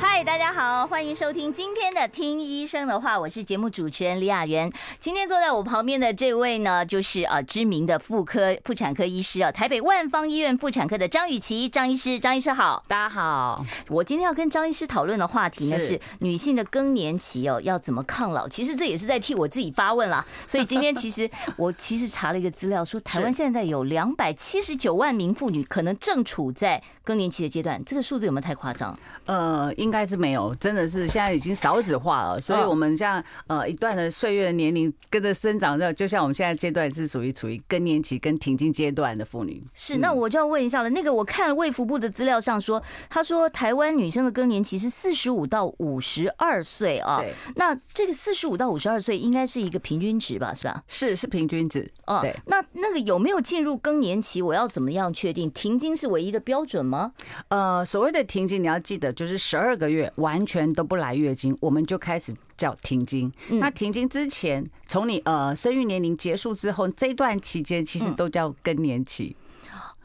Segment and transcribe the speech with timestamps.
[0.00, 4.72] 嗨，大家好，欢迎收听今天的《听医生的话》，我是节目主持人李雅媛。
[5.00, 13.64] 今天坐在我旁边的这位呢，就是啊知名的妇科妇产科医师啊，台北万方医院妇产科的张雨綺张医师，张医师好，大家好。
[13.88, 18.48] 我今天要跟张医师讨论的话题呢是，是女性的更年期哦，要怎么抗老？
[18.48, 20.24] 其实这也是在替我自己发问啦。
[20.46, 28.96] 所以今天其实我其实查了一个资料，说台湾现在有两百七十九万名妇女可能正处在更年期的阶段，这个数字有没有太夸张？
[29.26, 39.62] 呃，应该是没有，真的是现在已经少子化了，所以我们像呃一段的岁月年龄跟着生长，就像我们现在阶段是属于处于更年期跟停经阶段的妇女。
[39.74, 50.82] 是，那我就要问一下了，那个我看卫福部的资料上说，他说台湾女生的更年期是四十五到五十二岁啊，对，那这个四十五到五十二岁应该是一个平均值吧，是吧？
[50.86, 51.90] 是，是平均值。
[52.06, 54.40] 哦，对，那那个有没有进入更年期？
[54.40, 57.12] 我要怎么样确定停经是唯一的标准吗？
[57.48, 57.84] 呃。
[57.88, 63.32] 所谓的停经，你要记得，就是十二个月完全都不来月经，我们就开始叫停经。
[63.52, 69.36] 那停经之前，从你呃生育年龄结束之后这段期间，其实都叫更年期。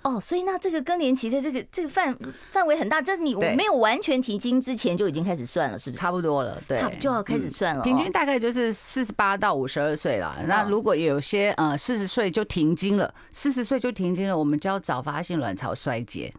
[0.04, 2.14] 哦，所以那这个更年期的这个这个范
[2.52, 6.02] 范围很大，这是你没有完全停经之前就已经开始算了，是不是？
[6.02, 7.82] 差不多了，对，就要开始算了。
[7.86, 10.36] 平均大概就是四十八到五十二岁了。
[10.46, 16.34] 那如果有些呃四十岁就停经了，四十岁就停经了，我们叫早发性卵巢衰竭。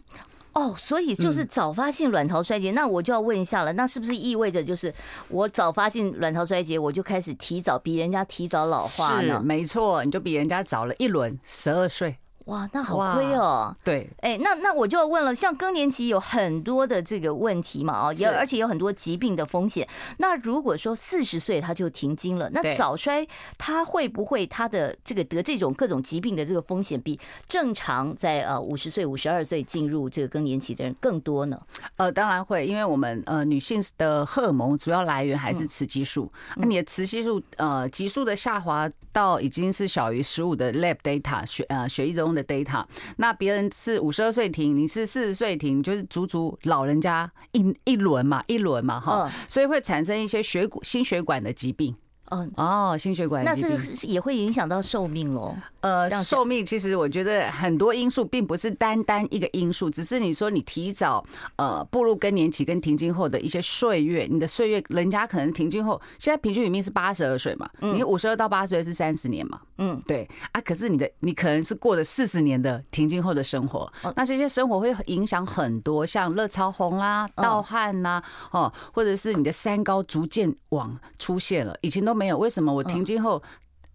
[0.54, 4.92] 哦，所以就是早发性卵巢衰竭，那我就要问一下了，那是不是意味着就是
[5.28, 9.38] 我早发性卵巢衰竭，我就开始提早比人家提早老化呢？
[9.38, 12.16] 是，没错，你就比人家早了一轮，十二岁。
[12.44, 13.74] 哇，那好亏哦。
[13.82, 19.88] 对，哎，那那我就要问了，像更年期有很多的这个问题嘛，哦，也而且有很多疾病的风险。
[20.18, 27.18] 那如果说四十岁他就停经了，那早衰他会不会他的这个得这种各种疾病的这个风险比
[27.48, 31.58] 正常在呃五十岁、五十二岁进入这个更年期的人更多呢？
[31.96, 42.33] 呃，当然会，因为我们呃女性的荷尔蒙主要来源还是雌激素，那你的雌激素呃急速的下滑到已经是小于十五的 lab data 血呃血液中。
[42.34, 42.84] 的 data，
[43.16, 51.94] 那别人是五十二岁停，你是四十岁停，就是足足老人家一一轮嘛，一轮嘛，哈，所以会产生一些血管、心血管的疾病。
[52.30, 55.54] 哦哦，心血管那这个是也会影响到寿命喽。
[55.80, 61.22] 呃，寿命其实我觉得很多因素并不是单单一个因素，只是你说你提早
[61.56, 70.26] 呃步入更年期跟停经后的一些岁月，你的岁月，人家可能停经后，现在平均余命是八十二岁嘛，你五十二到八十岁是三十年嘛，嗯，对。
[70.52, 83.42] 啊，可是你的你可能是过了四十年的停经后的生活，那这些生活会影响很多，像热潮红啦、盗汗呐，哦，或者是你的三高逐渐往出现了，以前都没有，为什么我停经后？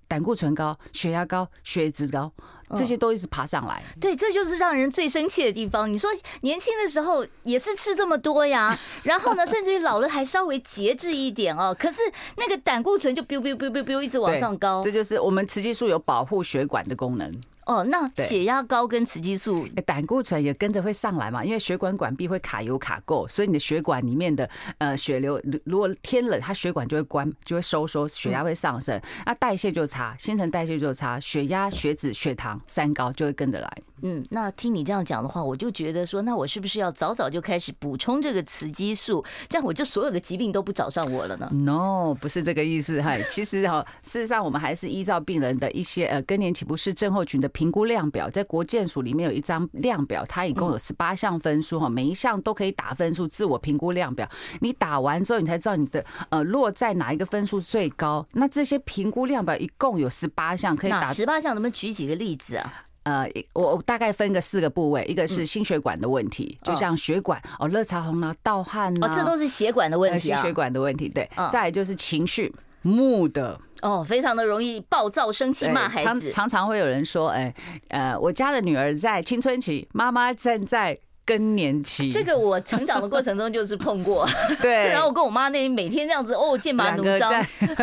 [0.07, 2.31] 胆固醇高、血压高、血脂高，
[2.75, 3.83] 这些都一直爬上来。
[4.01, 5.87] 对，这就是让人最生气的地方。
[5.87, 6.09] 你说
[6.41, 8.75] 年轻的时候也是吃这么多呀，
[9.05, 11.77] 然后呢，甚至于老了还稍微节制一点哦。
[11.79, 12.01] 可是
[12.37, 14.83] 那个胆固醇就 biu biu biu biu biu 一直往上高。
[14.83, 17.31] 这就是我们雌激素有保护血管的功能。
[17.69, 21.45] 哦，那血压高跟雌激素、胆固醇也跟着会上来嘛？
[21.45, 24.49] 因为血管管壁会卡油卡垢，所以你的血管里面的
[24.79, 33.71] 呃血流，如果天冷，它血管就会关，就会收缩，血压会上升，那代谢就差，新陈代谢就差，血压、血脂、血糖三高就会跟着来。
[34.01, 43.01] 嗯，那听你这样讲的话，我就觉得说，那我是不是要早早就开始补充这个雌激素，这样我就所有的疾病都不找上我了呢？No，不是这个意思。
[43.01, 54.25] 哈，其实哈，事实上我们还是依照病人的一些呃更年期不适症候群的评估量表，在国建署里面有一张量表，它一共有十八项分数哈，每一项都可以打分数，自我评估量表，
[54.61, 58.25] 你打完之后，你才知道你的呃落在哪一个分数最高。
[58.31, 61.53] 那这些评估量表一共有十八项可以打，十八项？
[61.53, 62.85] 能不能举几个例子啊？
[63.03, 71.09] 呃，我我大概分个四个部位，一个是心血管的问题，就像血管哦，热潮红啊、盗汗啊，这都是血管的问题，心血管的问题。
[71.09, 72.55] 对，再来就是情绪
[72.85, 76.31] ，mood 哦，非常的容易暴躁、生气、骂孩子。
[76.31, 77.53] 常常会有人说，哎，
[77.89, 80.99] 呃，我家的女儿在青春期，妈妈正在。
[81.25, 84.27] 更年期，这个我成长的过程中就是碰过，
[84.63, 84.73] 对。
[84.89, 87.31] 然后我跟我妈那每天这样子哦，剑拔弩张，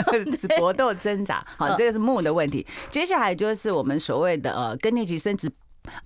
[0.59, 1.47] 搏斗挣扎。
[1.57, 2.67] 好，这个是木的问题。
[2.91, 5.49] 接下来就是我们所谓的呃更年期生殖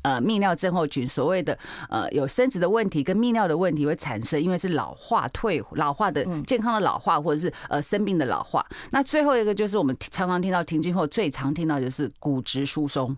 [0.02, 1.56] 呃泌尿症候群，所谓的
[1.88, 8.64] 呃有生殖的问题跟泌尿的问题会产生，因为是老化退老化的健康的老化，或者是呃生病的老化。
[8.90, 13.16] 那最后一个就是我们常常听到停经后最常听到就是骨质疏松，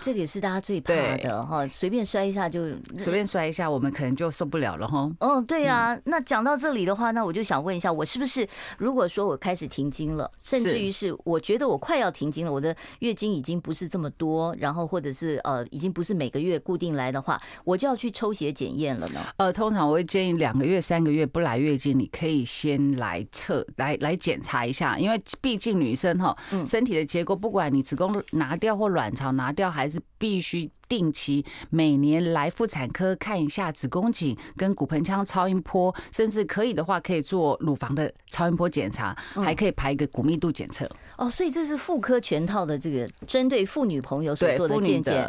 [0.00, 2.68] 这个也是大家最怕的哈，随便摔一下就
[2.98, 5.10] 随便摔一下，我们可能就受不了了哈。
[5.20, 5.98] 嗯，对啊。
[6.04, 8.46] 那讲到这里的话，那我就想问一下，我是不是
[8.78, 19.20] 如果说我开始停经了，甚至于是我觉得我快要停经了，我的月经已经不是这么多，然后或者是呃已经不是每个月固定来的话，我就要去抽血检验了呢？
[19.38, 26.36] 呃，通常我会建议两个月、三个月不来月经，你可以先来测来来检查一下，因为毕竟女生哈，
[26.66, 30.70] 身体的结构，不管你子宫拿掉或卵巢拿掉，还是必须。
[30.86, 40.86] 定期每年来妇产科看一下子宫颈跟骨盆腔超音波，甚至可以的话可以做乳房的超音波检查，还可以排一个骨密度检测。
[41.16, 45.26] 哦，所以这是妇科全套的这个针对妇女朋友所做的健检。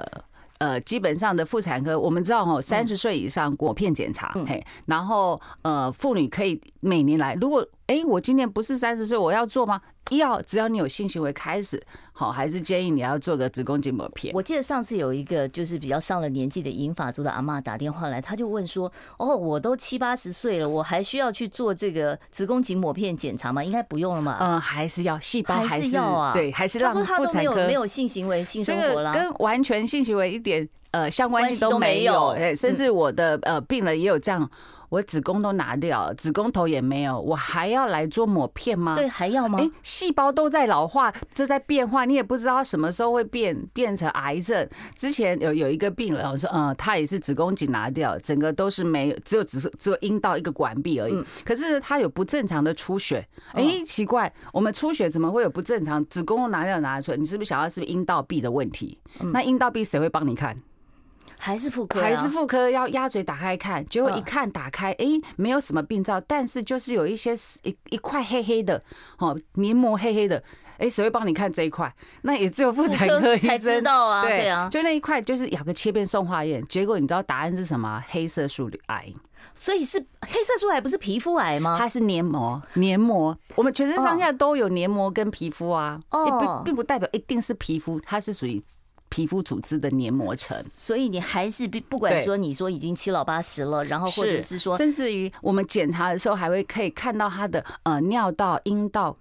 [0.66, 7.36] 呃，基本上的妇产科我们知道哦，三十岁以上果片检查，嘿，然后呃，妇女可以每年来。
[7.36, 9.80] 如果哎，我今年不是三十岁，我要做吗？
[10.12, 11.82] 要，只要你有性行为开始，
[12.14, 14.34] 好，还是建议你要做个子宫颈抹片。
[14.36, 23.64] 我记得上次有一个就是比较上了年纪的银发族的阿妈打电话来，他就问说：“哦，我都七八十岁了，我还需要去做这个子宫颈抹片检查吗？
[23.64, 26.34] 应该不用了嘛？”嗯，还是要细胞还是要啊？
[26.34, 27.26] 对，还是让妇产科。
[27.26, 32.28] 他都没有没有性行为性生活了，跟完全性行为一点呃相关性都没有。
[32.30, 34.48] 哎，甚至我的呃病人也有这样。
[34.96, 38.96] 我子宫都拿掉，子宫头也没有，我还要来做抹片吗？
[38.96, 39.60] 对，还要吗？
[39.60, 44.66] 哎，细胞都在老化，这在变化，你也不知道什么时候会变变成癌症。
[44.96, 51.22] 之前有有一个病人，我说，嗯，他也是子宫颈拿掉，整个都是没有，只有只是只有阴道一个管壁而已。
[51.44, 56.06] 可是他有不正常的出血，哎，奇怪，我们出血怎么会有不正常？
[56.06, 58.98] 子宫拿掉拿出来，你是不是想要是不是阴道壁的问题？
[59.34, 60.58] 那阴道壁谁会帮你看？
[61.46, 65.06] 还是妇科，还是妇科要鸭嘴打开看，结果一看打开，哎，
[65.36, 68.82] 没有什么病灶，但是就是有一些一一块黑黑的，
[69.20, 70.42] 哦，黏膜黑黑的，
[70.80, 71.94] 哎，谁会帮你看这一块？
[72.24, 73.48] 那也只有妇产科医生。
[73.48, 78.04] 才知道啊，对啊，就那一块就是咬个切片送化验，结果你知道答案是什么？
[78.10, 79.14] 黑色素癌，
[79.54, 81.76] 所以是黑色素癌不是皮肤癌吗？
[81.78, 88.64] 它是黏膜，黏膜，我们全身上下都有黏膜跟皮肤啊，哦，并不代表一定是皮肤，它是属于。
[89.16, 94.60] 皮肤组织的黏膜层，所以你还是不不管说你说已经七老八十了，然后或者是。
[94.60, 99.18] 说，甚至于我们检查的时候还会可以看到他的呃尿道、阴道的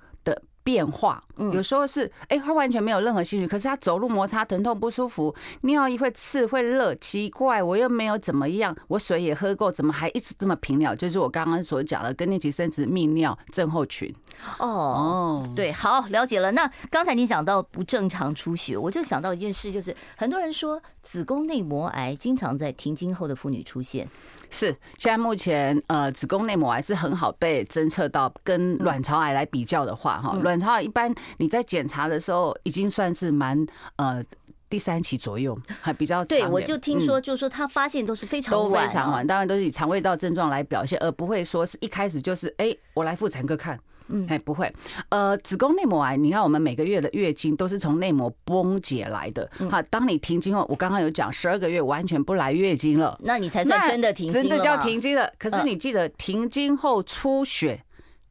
[0.64, 1.22] 变化。
[1.52, 10.94] 有时候是哎，他完全没有任何兴趣，可是他走路摩擦疼痛不舒服，尿液会刺会热，奇怪，我又没有怎么样，我水也喝够，怎么还一直这么频尿？
[10.94, 14.12] 就是我刚刚所讲的更年期生殖泌尿症候群。
[14.58, 16.50] 哦哦，对，好，了解了。
[16.52, 24.08] 那刚才你讲到不正常出血，我就想到一件事，就是很多人说子宫内膜癌经常在停经后的妇女出现。
[24.54, 33.66] 是，现在目前呃，子宫内膜癌是很好被侦测到，跟卵巢癌来比较的话，哈，卵巢癌一般你在检查的时候已经算是蛮
[33.96, 34.22] 呃
[34.70, 36.46] 第三期左右，还比较对。
[36.46, 43.76] 我就听说，就是说他发现都是非常都非常晚，当然都是以肠胃道症状来表现，而不会说是一开始就是哎，我来妇产科看。
[44.08, 44.72] 嗯，哎，不会，
[45.08, 49.50] 呃，子宫内膜癌，你看我们每个月的月经都是从内膜崩解来的。
[49.70, 55.32] 好，当你停经后，我刚刚有讲十二个月完全不来月经了，那你才算真的停真的叫停经了。
[55.38, 57.82] 可是你记得，停经后出血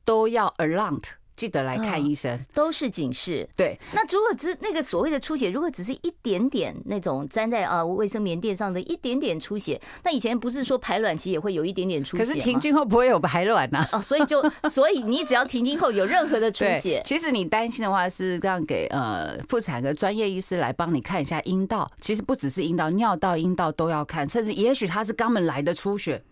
[0.05, 0.99] 都要 alarm。
[1.43, 3.45] 记得来看医生，都是警示。
[3.53, 12.29] 对，那如果只那个所谓的出血，如果只是一点点那种粘在啊卫生棉垫上的一点点出血，那以前不是说排卵期也会有一点点出血吗？
[12.29, 13.85] 可是停经后不会有排卵呐。
[13.91, 21.91] 哦，所以就所以你只要停经后有任何的出血， 其实你担心的话是让给呃妇产科专业医师来帮你看一下阴道。
[21.99, 26.23] 其实不只是阴道，尿道、阴道都要看，甚至也许它是肛门来的出血。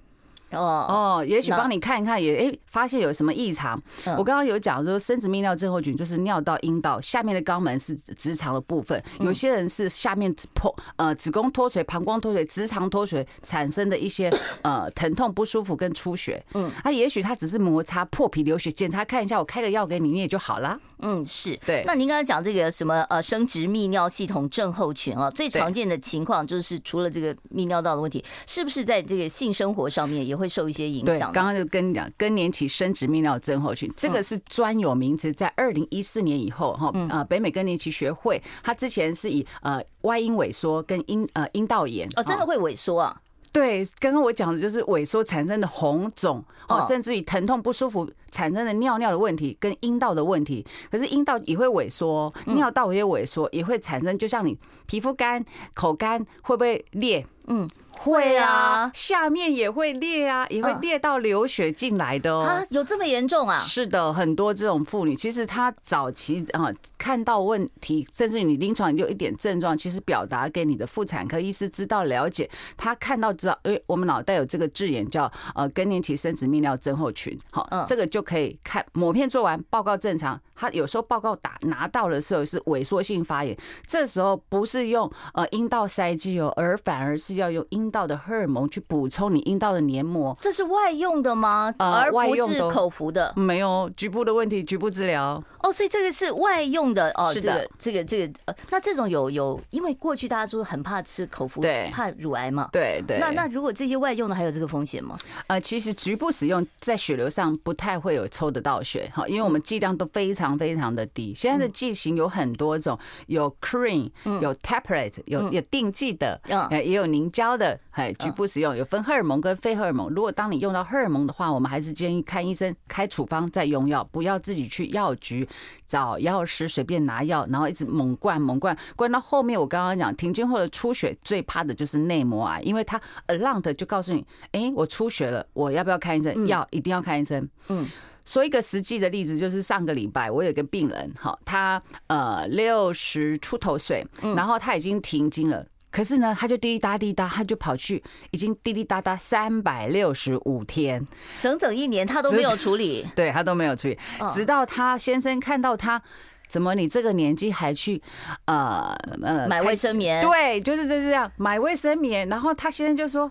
[0.51, 3.81] 哦哦，也许帮你看一看，也哎，发现有什么异常。
[4.17, 14.31] 我刚刚有讲说，生殖泌尿症候群就是尿道、阴道下面的肛门是直肠的部分，有些人是下面破呃子宫脱垂、膀胱脱垂、直肠脱垂产生的一些
[14.62, 16.43] 呃疼痛不舒服跟出血。
[16.53, 20.79] 嗯，啊，也许他只是摩擦破皮流血，检查看一下，我开个药给你，你也就好啦。
[21.03, 21.81] 嗯，是对。
[21.86, 31.31] 那您刚才讲这个什么呃生殖泌尿系统症候群啊，最常见的情况就是除了这个泌尿道的问题，是不是在这个性生活上面也会受一些影响？
[31.31, 43.21] 对，刚刚就跟你讲，更年期生殖泌尿症候群，这个是专有名词，在二零一四年以后哈，呃，北美更年期学会，它之前是以呃外阴萎缩跟阴呃阴道炎哦，真的会萎缩啊。
[43.53, 50.65] 对，刚刚我讲的就是萎缩产生的红肿哦，甚至于疼痛不舒服产生的尿尿的问题跟阴道的问题。
[50.89, 55.43] 可是阴道也会萎缩，尿道也萎缩，也会产生，就像你皮肤干、
[55.74, 57.25] 口干会不会裂？
[57.48, 57.69] 嗯。
[58.01, 62.41] 会啊，下面也会裂啊，也会裂到流血进来的哦。
[62.41, 63.60] 啊，有这么严重啊？
[63.60, 80.41] 是的，很多这种妇女，其实她早期啊看到问题，甚至你临床有一点症状，其实表达给你的妇产科医师知道了解，她看到知道，哎，我们脑袋有这个字眼叫呃更年期生殖泌尿症候群，好，这个就可以看抹片做完，报告正常。
[80.61, 90.37] 他有时候报告打拿到的时候是萎缩性发炎，这时候不是用呃阴道塞剂哦，而反而是要用阴道的荷尔蒙去补充你阴道的黏膜。
[90.39, 91.73] 这是外用的吗？
[91.79, 93.33] 而不是口服的？
[93.35, 95.43] 没有局部的问题，局部治疗。
[95.63, 97.33] 哦，所以这个是外用的哦。
[97.33, 102.69] 是的，这个这个这个呃，那这种有有，因为过去大家都很怕吃口服，对，怕乳癌嘛。
[102.71, 103.17] 对对。
[103.17, 105.17] 那那如果这些外用的还有这个风险吗？
[105.47, 111.34] 呃，其实局部使用在血流上不太会有抽得到血哈，因为我们剂量都非常非常的低。
[111.36, 114.10] 现在的剂型有很多种，有 cream，
[114.41, 120.10] 有 tablet，有有定剂的，呃，也有凝胶的，哎，局部使用有分荷尔蒙跟非荷尔蒙。
[120.10, 125.48] 如果当你用到荷尔蒙的话，我们还是建议看医生开处方再用药，不要自己去药局
[125.86, 136.48] 找药师随便拿药，然后一直猛灌猛灌，灌到后面我刚刚讲停经后的出血最怕的就是内膜癌，因为它 alert 就告诉你，哎，我出血了，我要不要看医生？
[136.48, 137.48] 要，一定要看医生。
[137.70, 137.88] 嗯。
[138.31, 144.07] 说一个实际的例子，就是上个礼拜我有个病人，哈，他呃六十出头岁，
[144.38, 151.05] 然后他已经停经了，可是呢，他就滴滴答滴答，他就跑去已经滴滴答答三百六十五天，
[151.39, 153.97] 整整一年他都没有处理， 对他都没有处理，
[154.33, 156.01] 直到他先生看到他，
[156.47, 158.01] 怎么你这个年纪还去
[158.45, 160.25] 呃呃买卫生棉？
[160.25, 163.29] 对，就是这样买卫生棉，然后他先生就说。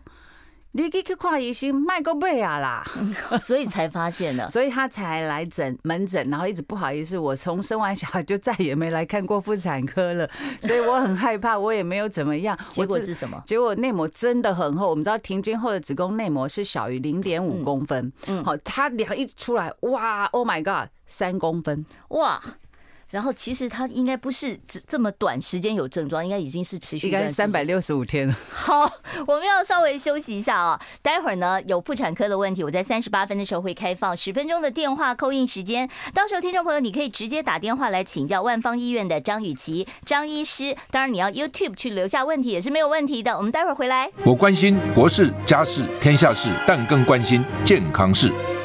[0.72, 2.86] 你去去看医生，卖个背啊啦，
[3.42, 10.30] 所以才发现了，所以他才来诊门诊，然后一直不好意思，我从生完小孩就再也没来看过妇产科了，
[10.62, 12.56] 所以我很害怕，我也没有怎么样。
[12.70, 13.42] 结果是什么？
[13.44, 22.40] 结果内膜真的很厚，我们知道停经后的子宫内膜是小于零点五公分，嗯，好，他量一出来，哇，Oh my God，三公分，哇。
[23.10, 28.34] 然后其实他应该不是只这么短时间有症状，应该已经是持续应该三百六十五天了。
[28.50, 28.90] 好，
[29.26, 43.36] 我们要稍微休息一下啊，待会儿呢有妇产科的问题，我在三十八分的时候会开放十分钟的电话 call in 时间，到时候听众朋友你可以直接打电话来请教万方医院的张雨綺张医师，当然你要 YouTube 去留下问题也是没有问题的。
[43.36, 44.10] 我们待会儿回来。
[44.24, 48.32] 我关心国事家事天下事，但更关心健康事。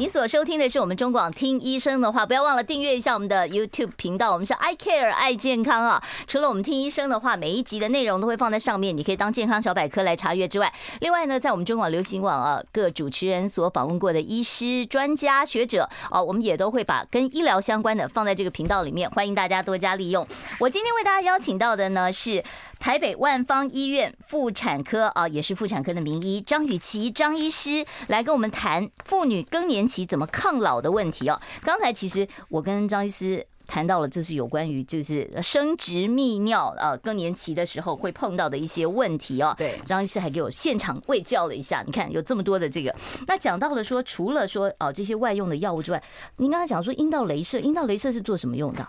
[0.00, 6.02] 你所收听的是我们中广听医生的话，不要忘了订阅一下我们的 YouTube 频道，我们是 I Care 爱健康啊。
[6.26, 20.26] 除了我们听医生的话，每一集的内容都会放在上面，你可以当健康小百科来查阅之外，另外呢，在我们中广流行网啊，各主持人所访问过的医师、专家、学者啊，我们也都会把跟医疗相关的放在这个频道里面，欢迎大家多加利用。
[20.58, 22.42] 我今天为大家邀请到的呢是
[22.80, 31.38] 台北万方医院妇产科啊，也是妇产科的名医张雨绮张医师来跟我们谈妇女更年期怎么抗老的问题哦。
[31.62, 39.54] 刚才其实我跟张医师谈到了，这是有关于就是生殖泌尿啊更年期的时候会碰到的一些问题哦。
[39.56, 42.92] 对，张医师还给我现场喂教了一下，你看有这么多的这个。
[43.28, 46.02] 那讲到了说，除了说哦这些外用的药物之外，
[46.38, 48.84] 您刚才讲说阴道镭射，阴道镭射是做什么用的？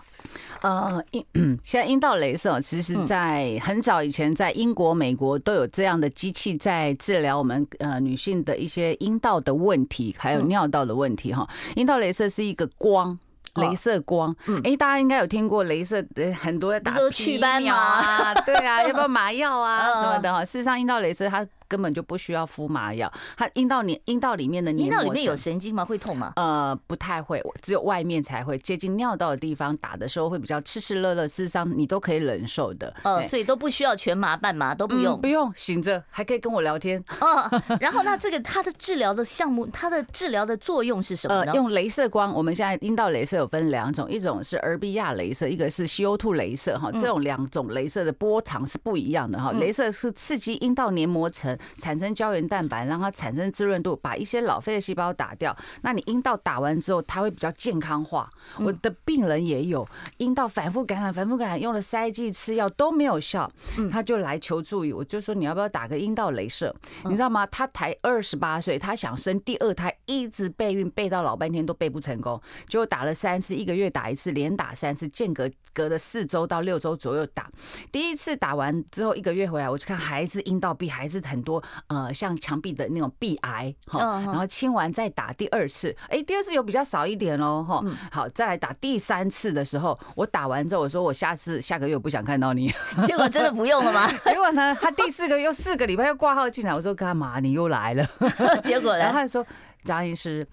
[0.62, 1.24] 呃，阴
[1.62, 11.48] 现在阴道镭射其实，在很早以前，在英国、美国都有这样的机器在治疗我们呃女性的一些阴道的问题，还有尿道的问题哈。
[11.76, 13.18] 阴道镭射是一个光，
[13.54, 14.34] 雷射光。
[14.64, 20.44] 哎，大家应该有听过镭射的很多打祛斑啊，对啊，要不要麻药啊 什么的哈。
[20.44, 21.46] 事实上，阴道镭射它。
[21.72, 25.82] 根本就不需要敷麻药，它阴道里阴道里面的阴道里面有神经吗？
[25.82, 26.34] 会痛吗？
[26.36, 28.58] 呃，不太会，只有外面才会。
[28.58, 32.94] 接近尿道的地方打的时候会比较吃吃乐乐，事实上你都可以忍受的。
[33.04, 37.02] 呃，所以都不需要全麻半麻都不用，不用醒着还可以跟我聊天。
[37.22, 41.54] 哦，然后那这个它的治疗的项目，它的治疗的作用是什么呢？
[41.54, 42.34] 用镭射光。
[42.34, 46.92] 我们现在阴道镭射有分两种，一种是尔比亚镭射，一个是 CO2 镭射哈。
[46.92, 49.52] 这种两种镭射的波长是不一样的哈。
[49.54, 55.56] 镭射是刺激阴道黏膜层，产生胶原蛋白，让它产生滋润度，把一些老废的细胞打掉。
[55.82, 58.30] 那你阴道打完之后，它会比较健康化。
[58.58, 59.86] 我的病人也有
[60.18, 63.50] 阴道反复感染，反复感染，用了塞剂、吃药都没有效，
[63.90, 66.74] 他就来求助于我，就说你要不要打个阴道镭射？
[67.04, 67.46] 你知道吗？
[67.46, 77.50] 他才二十八岁，他想生第二胎，一直备孕备到老半天都备不成功，结果打了三次，一个月打一次，连打三次，间隔隔了四周到六周左右打。
[77.90, 84.00] 第一次打完之后，一个月回来，我就看还是阴道壁还是很多，呃，像墙壁的那种壁癌哈。
[84.22, 87.82] 然后清完再打第二次，哎，第二次有比较少一点喽哈。
[88.10, 92.72] 好，再来打第三次的时候，我打完之后我说我下次下个月我不想看到你，
[93.06, 94.06] 结果真的不用了吗？
[94.24, 97.40] 结果呢，他第四个又四个礼拜又挂号进来，我说干嘛？
[97.40, 98.06] 你又来了？
[98.64, 98.98] 结果呢？
[98.98, 99.44] 然后他说
[99.84, 100.46] 张医师，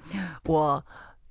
[0.46, 0.84] 我。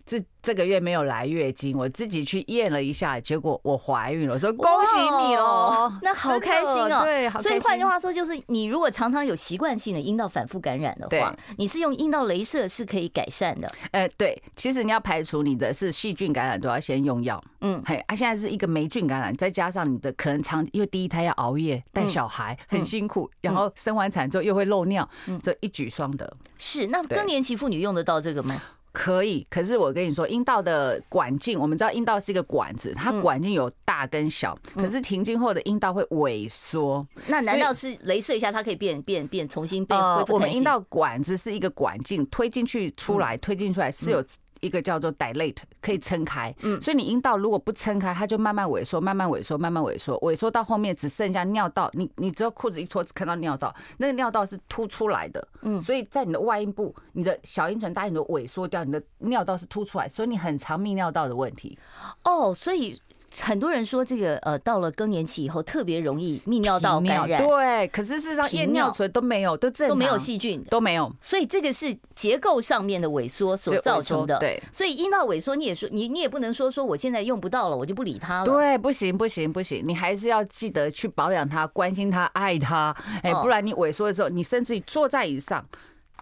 [0.08, 4.32] 这这个月没有来月经，我自己去验了一下，结果我怀孕了。
[4.32, 7.02] 我说恭喜你哦， 那好开心哦。
[7.04, 13.68] 对，所以换句话说，就是你如果常常有习惯性的阴道反复感染的话，你是用阴道镭射是可以改善的。
[13.90, 17.38] 哎，对，其实你要排除你的是细菌感染，都要先用药。
[17.60, 25.06] 嗯，嘿，啊，现在是一个霉菌感染，再加上你的可能长，因为第一胎要熬夜带小孩很辛苦，然后生完产之后又会漏尿，
[25.42, 26.34] 这一举双得。
[26.56, 28.58] 是，那更年期妇女用得到这个吗？
[28.92, 34.58] 可以，可是我跟你说，阴道的管径，我们知道阴道是一个管子，它管径有大跟小。
[34.74, 39.98] 可是停经后的阴道会萎缩，那难道是镭射一下，它可以变变变重新变？
[39.98, 44.24] 呃，我们阴道管子是一个管径，推进去出来，推进出来是有。
[44.60, 61.78] 一个叫做 dilate 可以撑开，嗯，所以你阴道如果不撑开，它就慢慢萎缩，慢慢萎缩，慢慢萎缩，萎缩到后面只剩下尿道，你你只要裤子一脱，只看到尿道，那个尿道是凸出来的，嗯，所以在你的外阴部，你的小阴唇大阴唇萎缩掉，你的尿道是凸出来，所以你很常泌尿道的问题。
[62.24, 63.00] 哦，所以。
[63.42, 67.86] 很多人说这个呃，到了更年期以后特别容易泌尿道感染，对。
[67.88, 71.12] 可是事实上，验尿出来都没有，都正常，都没有细菌，都没有。
[71.20, 74.38] 所以这个是结构上面的萎缩所造成的。
[74.38, 74.62] 对。
[74.72, 78.44] 所以阴道萎缩，你也说你你也不能说说我现在用不到了，我就不理它了。
[78.44, 82.96] 对，不行不行不行，你还是要记得去保养它，关心它，爱它。
[83.22, 85.64] 哎，不然你萎缩的时候，你甚至于坐在椅上。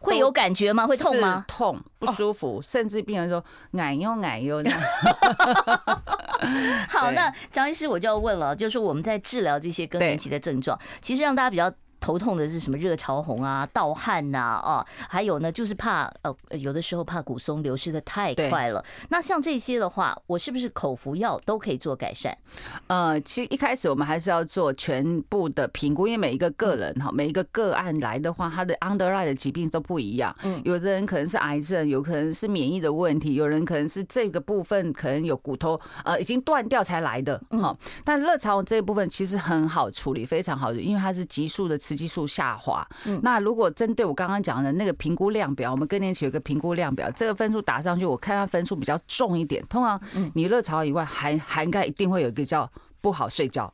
[0.01, 0.87] 会有感觉吗？
[0.87, 1.45] 会痛吗？
[1.49, 3.43] 痛，不舒服，甚至病人说
[3.77, 4.63] 哎呦哎呦。
[6.89, 11.73] 好，那张医师我就要问了，就是我们在治疗这些更年期的症状，其实让大家比较。
[12.07, 12.77] 头痛的是什么？
[12.77, 18.85] 热潮红啊，盗汗呐，啊，还有呢，就是怕呃，有的时候怕骨松流失的太快了。
[19.09, 22.37] 那像这些的话，我是不是口服药都可以做改善？
[22.87, 30.33] 呃，其实一开始我们还是要做全部的评估，因为每一个个人哈，每一个个案来的话，他的 underlying 的疾病都不一样。
[30.45, 37.43] 嗯，有的人可能是癌症，有可能是免疫的问题，有人可能是这个部分可能有骨头呃已经断掉才来的。
[37.61, 42.87] 好，但热潮红这一部分其实很好处理，非常好，因为它是急速的雌激素下滑，
[43.23, 49.65] 那如果针对我刚刚讲的那个评估量表，我们更年期有个评估量表，这个分数打上去，我看它分数比较重一点。
[49.69, 50.01] 通常
[50.35, 53.71] 你热潮以外，还涵盖一定会有一个叫不好睡觉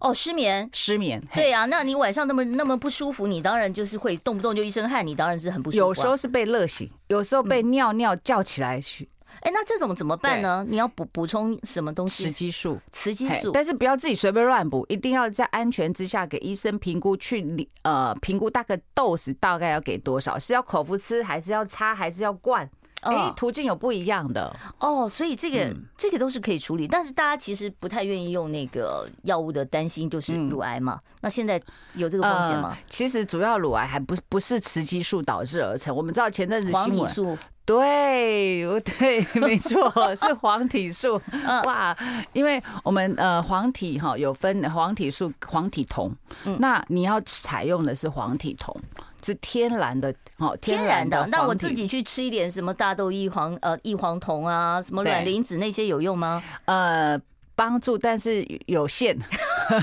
[0.00, 1.22] 哦，失眠，失眠。
[1.32, 5.78] 对啊，那你晚上那么那么不舒服，你当然就是会动不动就一身汗，你当然是很不舒服。
[5.78, 9.08] 有时候是被热醒，有时候被尿尿叫起来去。
[9.40, 10.64] 哎，那这种怎么办呢？
[10.68, 12.24] 你要补补充什么东西？
[12.24, 22.68] 雌激素，雌激素，但是不要自己随便乱补，一定要在安全之下给医生评估，去呃评估大概 dose 大概要给多少，是要口服吃，还是要擦，还是要灌？
[23.00, 31.00] 哎，途径有不一样的哦，所以这个这个都是可以处理，但是大家其实不太愿意用那个药物的担心就是乳癌嘛。
[31.20, 31.60] 那现在
[31.94, 32.78] 有这个风险吗？
[32.88, 36.70] 其实主要乳癌还不不是雌激素导致而成，我们知道前阵子。
[36.70, 37.36] 黄体素。
[37.64, 41.20] 对， 对，没错，是黄体素。
[41.64, 41.96] 哇，
[42.32, 46.12] 因为我们呃黄体哈有分黄体素、黄体酮，
[46.58, 48.76] 那你要采用的是黄体酮，
[49.24, 51.26] 是天然的哦，天然的。
[51.28, 56.42] 那我自己去吃一点什么大豆异黄呃异黄酮啊，什么卵磷脂那些有用吗？
[56.66, 57.20] 呃。
[57.54, 59.16] 帮助，但是有限。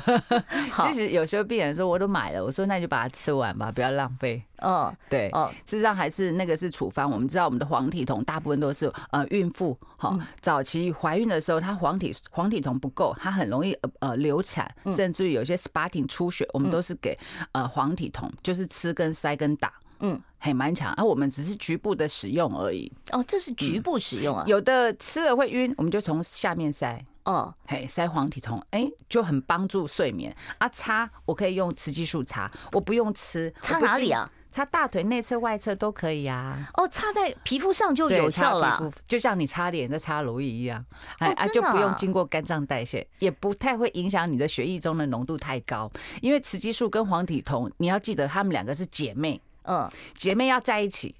[0.87, 4.41] 其实有时候病人说我都买了，我说那就把它吃完吧，不要浪费。
[4.61, 7.09] 嗯，对，哦，事实上还是那个是处方。
[7.09, 17.17] 我们知道我们的黄体酮大部分都是呃孕妇哈，早期怀孕的时候，她黄体黄体酮不够，她很容易呃流产，甚至于有些 spotting 出血，我们都是给
[17.53, 20.93] 呃黄体酮，就是吃跟塞跟打，嗯，很蛮强。
[20.93, 22.91] 而我们只是局部的使用而已。
[23.11, 27.05] 哦，这是局部使用啊，有的吃了会晕，我们就从下面塞。
[27.25, 30.67] 哦，嘿，塞黄体酮，哎，就很帮助睡眠啊。
[30.69, 33.53] 擦，我可以用雌激素擦，我不用吃。
[33.61, 34.31] 擦哪里啊？
[34.49, 36.67] 擦大腿内侧、外侧都可以啊。
[36.73, 40.83] 哦，擦在皮肤上就有效了，就像你擦脸在擦乳液一样，
[41.19, 45.91] 哎啊，就不用经过肝脏代谢，也不太会影响你的血液中的浓度太高。
[46.21, 51.15] 因为雌激素跟黄体酮，你要记得它们两个是姐妹，嗯，姐妹要在一起。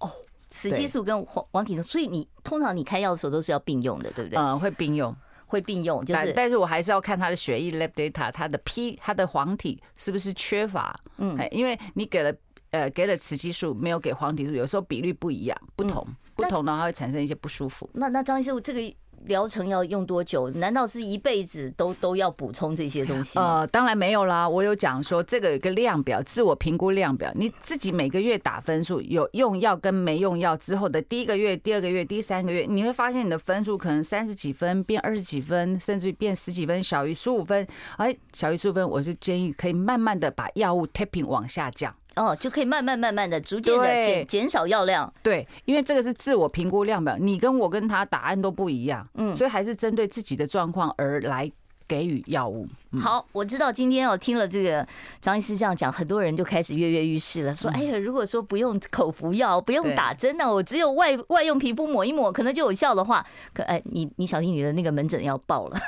[0.00, 0.10] 哦，
[0.50, 4.38] 雌激素跟黄黄体素，所以你通常你开药的时候都是要并用的，对不对？
[4.38, 5.14] 嗯，会并用。
[5.50, 10.94] 会并用，就是但，但是我还是要看他的血液 lab data，他的 P，他的黄体是不是缺乏？
[11.16, 12.30] 嗯，因为你给了
[12.70, 17.88] 呃给了雌激素，没有给黄体素，有时候比率不一样，不同，嗯、不同的话会产生一些不舒服。
[17.94, 18.94] 那那张医师，这个。
[19.26, 20.48] 疗程要用多久？
[20.50, 23.38] 难道是一辈子都都要补充这些东西？
[23.38, 24.48] 呃，当然没有啦。
[24.48, 37.66] 我有讲说，这个有个量表，自我评估量表，你自己每个月打分数，有用药跟没用药之后的第一个月、第二个月、第三个月，你会发现你的分数可能三十几分变二十几分，甚至变十几分，小于十五分。
[37.96, 41.94] 哎，小于十五分，我就建议可以慢慢的把药物 tapping 往下降。
[42.18, 45.12] 哦，就可以慢慢慢慢的、逐渐的减减少药量。
[45.22, 51.50] 对，因为这个是自我评估量表，你跟我跟他答案都不一样，嗯，所以还是针对自己的状况而来
[51.86, 52.66] 给予药物。
[53.00, 54.86] 好，我知道今天我听了这个
[55.20, 65.78] 张医师这样讲，很多人就开始跃跃欲试了，说：“哎呀，如果说不用口服药，不用打针呢，我只有外外用皮肤抹一抹，可能就有效的话，可哎，你你小心你的那个门诊要爆了。”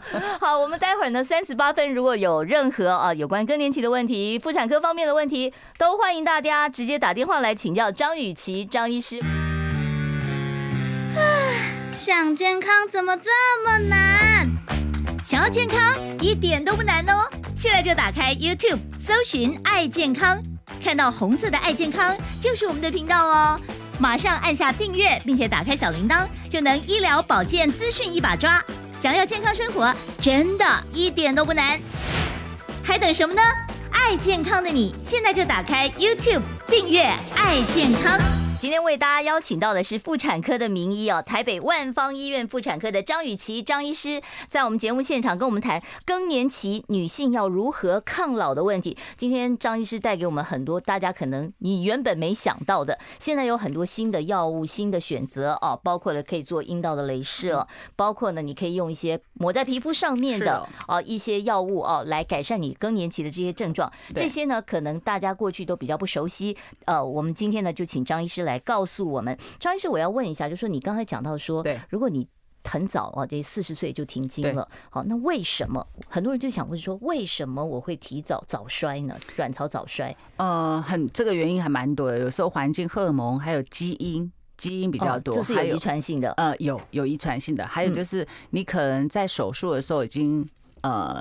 [0.40, 9.18] 好，我们待会儿呢，三十八分，如果有任何啊有关更年期的问题、妇产科方面的问题，都欢迎大家直接打电话来请教张雨綺张医师。
[11.96, 13.30] 想健康怎么这
[13.64, 14.48] 么难？
[15.22, 15.78] 想要健康
[16.20, 17.30] 一点都不难哦！
[17.56, 20.36] 现在就打开 YouTube，搜寻“爱健康”，
[20.82, 23.60] 看到红色的“爱健康”就是我们的频道哦。
[24.00, 28.60] 马上按下订阅，并且打开小铃铛，就能医疗保健资讯一把抓。
[29.02, 31.76] 想要健康生活，真的一点都不难，
[32.84, 33.42] 还等什么呢？
[33.90, 37.02] 爱健康的你，现在就打开 YouTube 订阅
[37.34, 38.20] “爱健康”。
[38.62, 48.96] 今天为大家邀请到的是妇产科的名医哦，台北万方医院妇产科的张雨绮张医师，在我们节目现场跟我们谈更年期女性要如何抗老的问题。
[49.16, 63.90] 今天张医师带给我们很多大家可能你原本没想到的，现在有很多新的药物、新的选择哦，包括了可以做阴道的镭射，包括呢你可以用一些抹在皮肤上面的啊一些药物哦，来改善你更年期的这些症状。
[64.14, 68.51] 这些呢可能大家过去都比较不熟悉，呃，我们今天呢就请张医师来。
[68.52, 72.28] 来告诉我们，张医师，我要问一下，就是说你刚才讲到说，对，如果你
[72.64, 79.18] 很早啊，这四十岁就停经了，好，那为什么很多人就想问说，为什么我会提早早衰呢？
[79.36, 80.14] 卵巢早衰？
[80.36, 86.30] 呃，很这个原因还蛮多的，有时候环境、荷尔蒙，还有基因，基因比较多，这是有遗传性的。
[86.34, 90.46] 呃，有有遗传性的，还有就是你可能在手术的时候已经
[90.82, 91.20] 呃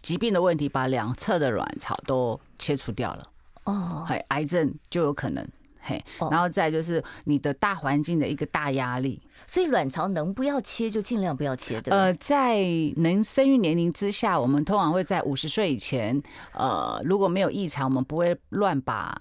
[0.00, 3.22] 疾病的问题，把两侧的卵巢都切除掉了，
[3.64, 5.46] 哦，还癌症就有可能。
[5.88, 11.90] 嘿，然后再就是你的大环境的一个大压力，所以卵巢能不要切就尽量不要切，对。
[11.92, 12.62] 呃，在
[12.96, 16.22] 能生育年龄之下，我们通常会在五十岁以前，
[16.52, 19.16] 呃，如果没有异常，我们不会乱把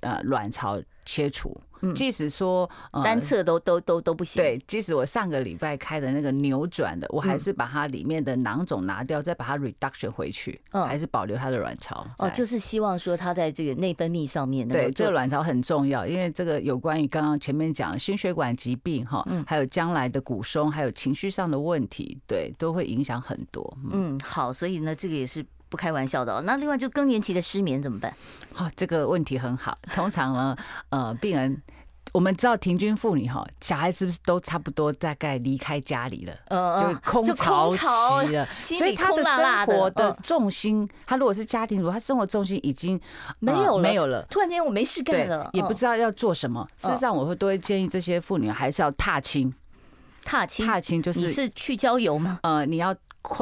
[0.00, 1.56] 呃卵巢切除。
[1.94, 2.68] 即使说
[3.02, 4.42] 单侧都都都都不行。
[4.42, 12.06] 对，即使我上个礼拜开的那个扭转的，我还是把它里面的囊肿拿掉，再把它 reduction 回去，还是保留它的卵巢。
[12.18, 14.66] 哦，就是希望说它在这个内分泌上面。
[14.68, 23.78] 对，这个卵巢很重要，因为这个有关于刚刚前面讲心血管疾病哈，还有将来的骨松，还有情绪上的问题，对，都会影响很多。
[23.92, 25.44] 嗯，好，所以呢，这个也是。
[25.70, 26.42] 不开玩笑的哦。
[26.44, 28.14] 那另外就更年期的失眠怎么办？
[28.56, 29.78] 哦，这个问题很好。
[29.94, 30.56] 通常呢，
[30.90, 31.62] 呃，病人
[32.12, 36.34] 我们知道停经妇女哈，小孩是不是都差不多大概离开家里了？
[36.48, 38.44] 呃，就空巢期了。
[38.58, 43.00] 所以他的生活的重心，他如果是家庭主妇，他生活重心已经
[43.38, 44.26] 没有没有了。
[44.28, 46.66] 突然间我没事干了，也不知道要做什么。
[46.76, 49.54] 事实上，我会都会建议这些妇女还是要踏青。
[50.24, 52.40] 踏青，踏青就是你是去郊游吗？
[52.42, 52.94] 呃，你要。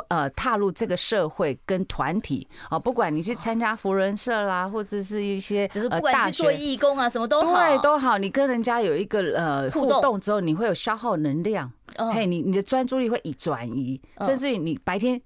[0.09, 8.19] 呃，踏入这个社会跟团体啊，不管你去参加福人社啦，或者是一些只是不管去做义工啊，什么都好，对，都好。
[8.19, 11.71] 你跟人家有一个呃互动之后，你会有消耗能量，
[12.13, 15.21] 嘿，你你的专注力会以转移，甚至于你白天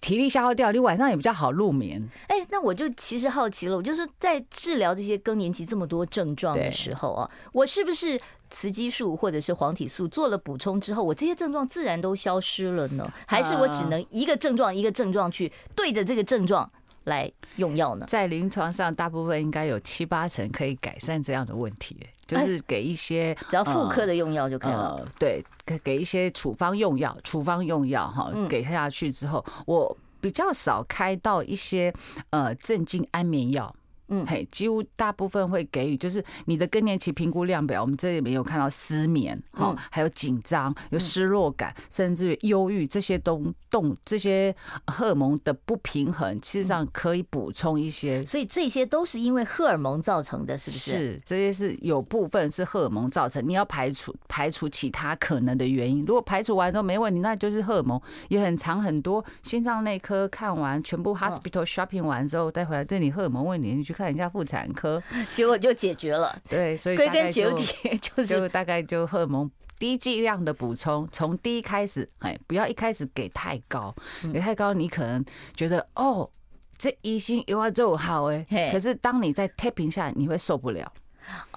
[0.00, 2.08] 体力消耗掉，你晚上也比较好入眠。
[2.28, 8.18] 哎，那我就其实好奇了，我就是在治疗这些更年期这么多症状的时候啊，我是不是？
[8.52, 13.10] 雌激素或者是黄体素做了补充之后，我这些症状自然都消失了呢？
[13.26, 16.68] 还是我只能一个症状一个症状去对着这个症状
[17.04, 18.04] 来用药呢？
[18.06, 25.08] 在临床上，大部分应该有七八成可以改善这样的问题，就是给一些只要妇科的用药就可以了。
[25.18, 31.92] 对，给给一些处方用药，处方用药哈，给下去之后，我比较少开到一些
[32.30, 33.74] 呃镇静安眠药。
[34.12, 44.54] 嗯，嘿，几乎大部分会给予，就是你的更年期评估量表，我们这里面有看到失眠，哈，还有紧张，有失落感，甚至忧郁这些东动这些
[44.86, 48.22] 荷尔蒙的不平衡，其实上可以补充一些。
[48.24, 50.90] 所以这些都是因为荷尔蒙造成的，是不是？
[50.90, 56.04] 是，这些是有部分是荷尔蒙造成，你要排除排除其他可能的原因。
[56.04, 59.24] 如果排除完之后没问题，那就是荷尔蒙也很长很多。
[59.42, 65.02] 心脏内科看完，全部 hospital shopping 完之后带回来，对你荷尔蒙问题，你去看一下妇产科，
[65.34, 66.34] 结果就解决了。
[66.48, 73.94] 对，所以归根结底就是就大概就荷尔蒙低剂量的补充，从低开始，哎，不要一开始给太高，
[74.32, 76.30] 给太高你可能觉得哦，
[76.78, 80.92] 这医生有啊就好哎，可是当你在 tapping 下，你会受不了。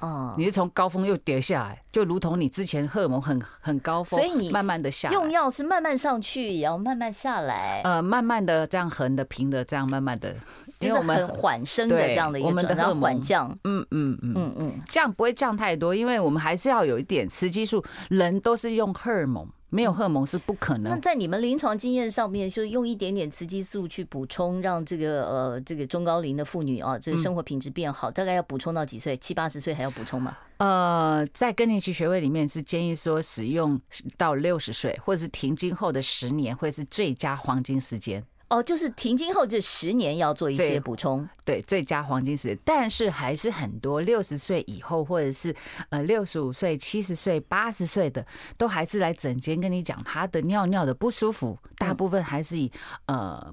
[0.01, 5.09] 哦，你是从高峰又跌下来，就如同你之前荷尔蒙很很高峰，所以你慢慢的下。
[5.11, 7.81] 用药是慢慢上去，也要慢慢下来。
[7.83, 10.33] 呃，慢慢的这样横的平的这样慢慢的，
[10.79, 19.47] 就是很缓升的这样的一个，我们的荷尔蒙降，嗯嗯嗯嗯嗯，降不会降太多，因为我们还是要有一点雌激素，人都是用荷尔蒙。
[19.69, 20.93] 没有荷尔蒙是不可能。
[20.93, 29.17] 那在你们临床经验上面，就用一点点雌激素去补充，让这个呃这个中高龄的妇女啊，这个生活品质变好，大概要补充到几岁？
[29.17, 30.37] 七八十岁还要补充吗？
[30.57, 33.79] 呃，在更年期学会里面是建议说使用
[34.17, 38.23] 到六十岁，或者是停经后的十年，会是最佳黄金时间。
[38.47, 42.59] 哦，就是停经后这十年要做一些补充，对，最佳黄金时间。
[42.63, 45.53] 但是还是很多六十岁以后，或者是
[45.89, 52.71] 呃六十五岁、七十岁、八十岁的，都还是来整间跟你讲他的尿尿的不舒服，大部分还是以
[53.07, 53.51] 呃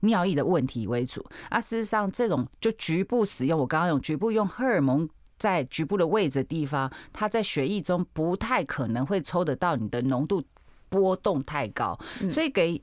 [0.00, 1.24] 尿液的问题为主。
[1.48, 10.42] 啊，事实上这种就局部使用，我刚刚用局部用荷尔蒙在局部的位置的地方，它在血液中不太可能会抽得到你的浓度。
[10.92, 11.98] 波动太高，
[12.30, 12.80] 所以给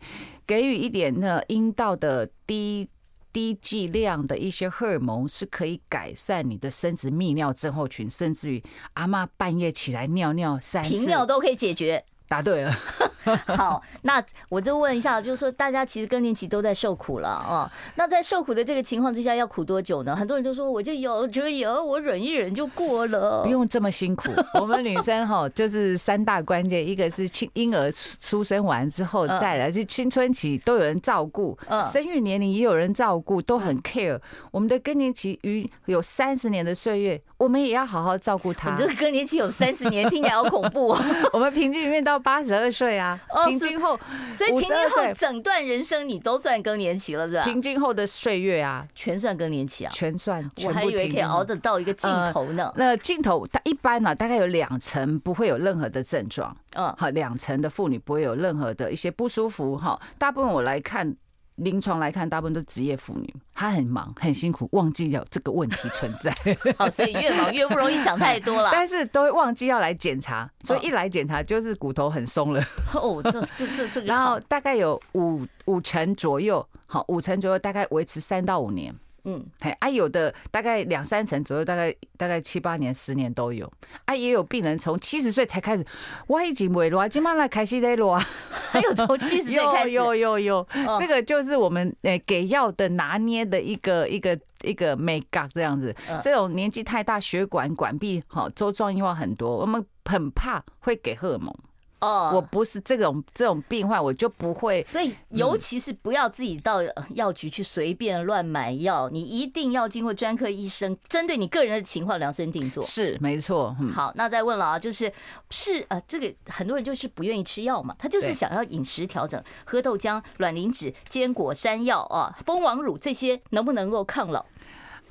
[0.47, 2.89] 给予一点那阴道的低
[3.31, 12.03] 低剂量的一些荷尔蒙，是可以改善你的生殖泌尿症候群，甚至于阿妈半夜起来尿尿三次，频尿都可以解决。
[12.29, 12.73] 答对了。
[13.45, 17.69] 好，那我就问一下，就是说大家其实更年期都在受苦了啊。
[17.95, 20.15] 那在受苦的这个情况之下，要苦多久呢？
[20.15, 24.31] 很多人都说，我就有就有，我忍一忍就过了，不用这么辛苦。
[24.59, 31.57] 我们女生哈，就是三大关键，一个是青婴儿出生完之后再来，是青春期都有人照顾，
[31.91, 34.19] 生育年龄也有人照顾，都很 care。
[34.51, 38.71] 我们的更年期余有三十年的岁月，我们也要好好照顾他。
[38.71, 41.03] 你这个更年期有三十年，听起来好恐怖哦！
[41.33, 43.19] 我们平均里面到八十二岁啊。
[43.47, 43.99] 平均后，
[44.33, 47.43] 所以平均后整段人生你都算更年期了，是吧？
[47.43, 50.49] 平均后的岁月啊，全算更年期啊，全算。
[50.63, 52.71] 我还以为可以熬得到一个尽头呢。
[52.75, 56.55] 那尽头，它一般呢，大概有两层不会有任何的症状。
[56.75, 59.77] 嗯，好，两层的妇女不会有任何的一些不舒服。
[59.77, 61.15] 哈，大部分我来看。
[61.59, 66.33] 临床来看，大部分都是职业妇女，她很忙很辛苦，忘记有这个问题存在。
[66.77, 68.69] 好，所以越忙越不容易想太多了。
[68.71, 72.63] 但是都会忘记要来检查，所以一来检查就是骨头很松了。
[72.93, 74.07] 哦，这这这这个。
[74.07, 78.95] 然后大概有五五成左右，好，五成左右大概维持三到五年。
[79.23, 83.71] 嗯，哎，啊，有的大概两三成左右，大概大概七八年、十年都有。
[84.05, 85.85] 啊，也有病人从七十岁才开始，
[86.27, 88.17] 我已经没了，今晚来开始在了。
[88.71, 90.67] 还有从七十岁开始，有有有有，
[90.99, 95.95] 这个就是我们诶给药的拿捏的一个一个一个美感这样子。
[96.21, 101.53] 这种年纪太大，血管管壁好周状硬化很多，我们很怕会给荷尔蒙。
[101.99, 104.83] 哦，我不是这种这种病患，我就不会。
[104.83, 106.79] 所以，尤其是不要自己到
[107.15, 112.83] 药局去随便乱买药，你一定要经过专科医生针对你个人的情况量身定做。
[112.83, 113.75] 是，没错。
[113.93, 115.11] 好，那再问了啊，就是
[115.49, 124.45] 是呃，这个很多人就是不愿意吃药嘛，他就是想要饮食调整，喝豆浆、卵磷脂、坚果、山药啊、蜂王乳这些，能不能够抗老？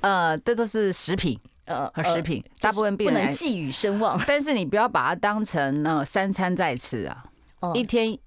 [0.01, 1.39] 呃，这都是食品。
[1.69, 7.23] 呃，和食品，大部分病人不能寄予声望， 但是你不要把它当成呃三餐在吃啊，
[7.73, 8.17] 一天。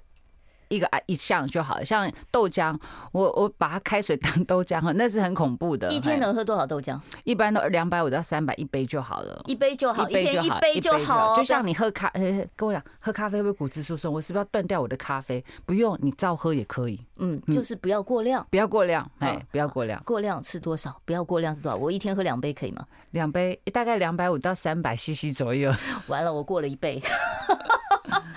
[0.73, 2.75] 一个啊一项就好了，像豆浆，
[3.13, 5.93] 我我把它开水当豆浆喝，那是很恐怖的。
[5.93, 6.99] 一天能喝多少豆浆？
[7.25, 11.37] 一般都两百五到三百一杯就好了，一杯就好，一天一杯就好。
[11.37, 12.23] 就像你喝咖，呃，
[12.57, 14.13] 跟我讲，喝咖啡会骨质疏松？
[14.13, 15.43] 我是不是要断掉我的咖啡？
[15.67, 16.99] 不用，你照喝也可以。
[17.17, 20.03] 嗯，就是不要过量，不要过量，哎，不要过量。
[20.05, 20.97] 过量吃多少？
[21.05, 21.77] 不要过量是多少？
[21.77, 22.87] 我一天喝两杯可以吗？
[23.11, 25.71] 两杯，大概两百五到三百 CC 左右。
[26.09, 27.03] 完了，我过了一倍。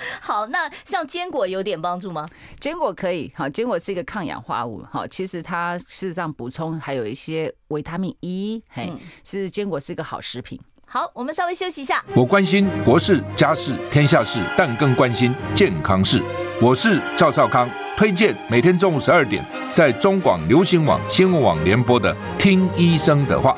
[0.21, 2.27] 好，那像坚果有点帮助吗？
[2.59, 8.91] 坚果可以，好，坚果是一个抗氧化物，好，其实它事实上补充还有一些维他命 E，嘿，
[9.23, 10.59] 是坚果是一个好食品。
[10.87, 12.03] 好，我们稍微休息一下。
[12.15, 16.21] 我关心国事、家事、天下事，但更关心健康事。
[16.61, 23.57] 我是赵少康，推荐每天中午十二点在中广流行网新闻网联播的《听医生的话》。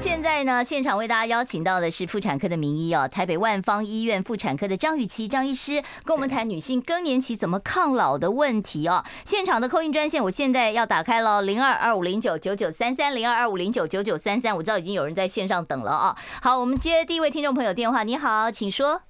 [0.00, 9.04] 现在呢，现场为大家邀请到的是妇产科的名医哦，台北万方医院妇产科的张雨綺张医师，跟我们谈女性更年期怎么抗老的问题哦。
[9.24, 16.16] 现场的 call in 专线，我现在要打开了，零二二五零九九九三三，零二二五零九九九三三，我知道已经有人在线上等了啊。
[16.40, 19.02] 好，我们接第一位听众朋友电话，你好，请说。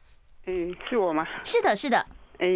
[0.47, 1.27] 嗯，是我吗？
[1.45, 1.99] 是的，是的。
[2.39, 2.47] 哎，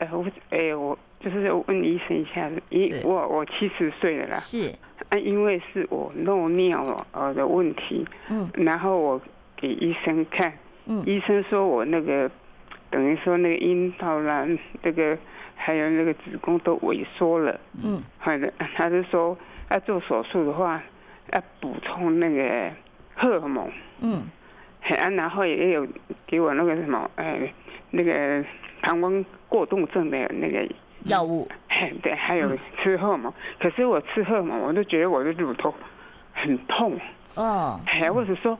[0.00, 4.40] 呃，我，哎，我就是问医生一下，一我我七十岁了啦。
[4.40, 4.74] 是。
[5.12, 8.06] 啊，因为是我漏尿呃的问题。
[8.30, 8.48] 嗯。
[8.54, 9.20] 然后我
[9.56, 10.50] 给医生看。
[10.86, 11.04] 嗯。
[11.04, 12.30] 医生说我那个
[12.88, 14.48] 等于说那个阴道啦，
[14.82, 15.18] 那个
[15.54, 17.60] 还有那个子宫都萎缩了。
[17.84, 18.02] 嗯。
[18.16, 19.36] 好的，他就说
[19.70, 20.82] 要做手术的话，
[21.34, 22.70] 要补充那个
[23.14, 23.70] 荷尔蒙。
[24.00, 24.22] 嗯。
[24.98, 25.86] 啊，然后也有
[26.26, 27.52] 给我那个什么，哎，
[27.90, 28.42] 那个
[28.80, 30.66] 膀胱过动症的那个
[31.06, 31.48] 药物。
[31.68, 33.32] 嘿，对，还有吃荷尔蒙。
[33.60, 35.74] 可是我吃荷尔蒙，我都觉得我的乳头
[36.32, 36.98] 很痛。
[37.34, 37.80] 哦。
[37.86, 38.58] 哎，或者说。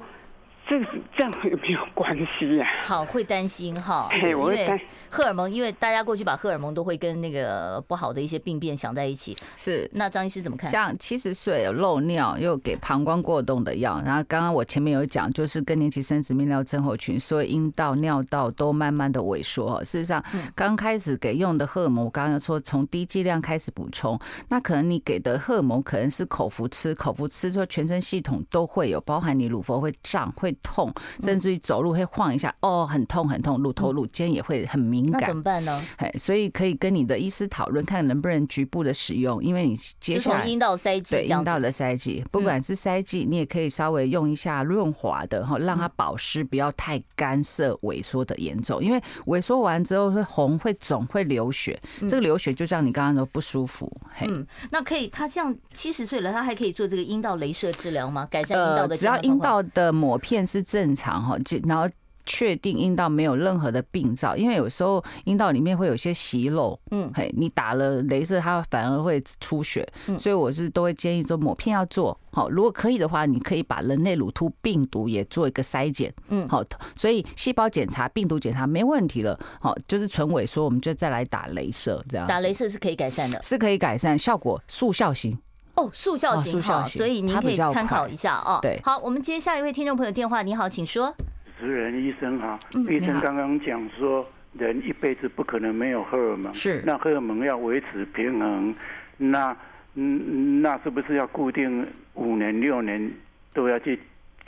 [0.80, 2.66] 这这样有没有关系呀？
[2.82, 4.80] 好，会担心哈， 因为
[5.10, 9.36] 荷尔蒙，因为大家过去把荷尔蒙都会跟那个不好的一些病变想在一起。
[9.58, 10.70] 是，那张医师怎么看？
[10.70, 19.84] 像七十岁有漏尿，又给膀胱过动的药，然后刚刚我前面有讲，就是更年期生殖泌尿症候群，所以阴道、尿道都慢慢的萎缩。
[19.84, 30.56] 事实上，刚开始给用的荷尔蒙，我刚刚说从低剂量开始补充，那可能你给的荷尔蒙可能是口服吃，口服吃之后全身系统都会有，包含你乳房会胀会。
[30.62, 35.82] 痛，甚至于走路会晃一下，哦，很痛很痛，乳头乳尖也会很敏感，那怎么办呢？
[35.96, 53.90] 哎，所以可以跟你的医师讨论，看能不能局部的使用，因为你接下来阴道塞剂，对阴道的塞剂，不管是塞剂，你也可以稍微用一下润滑的哈，让它保湿，不要太干涩萎缩的严重，因为萎缩完之后会红、会肿、会流血，这个流血就像你刚刚说不舒服。
[54.20, 58.26] 嗯，那可以，他像七十岁了，他还可以做这个阴道镭射治疗吗？
[58.30, 58.96] 改善阴道的？
[58.96, 61.88] 只要阴道的抹片是正常哈，就然后
[62.24, 69.84] 确定阴道没有任何的病灶，因为有时候阴道里面会有些息肉，嗯，嘿，你打了镭射，它反而会出血，
[70.16, 76.62] 所以我是都会建议说抹片要做好，如果可以的话，你可以把人类乳突病毒也做一个筛检，嗯，好，
[76.94, 85.36] 所以细胞检查、病毒检查没问题了，好，就是纯萎缩，我们就再来打镭射，这样打镭射是可以改善的，是可以改善，效果速效型。
[85.82, 88.58] 哦，速效型哈，所以您可以参考一下哦。
[88.62, 90.42] 对，好，我们接下一位听众朋友电话。
[90.42, 91.12] 你好，请说。
[91.58, 98.74] 主持人医生哈，医生刚刚讲说，人一辈子不可能没有荷尔蒙，是那荷尔蒙要维持平衡，
[99.16, 99.56] 那
[99.94, 103.10] 嗯，那是不是要固定五年六年
[103.54, 103.98] 都要去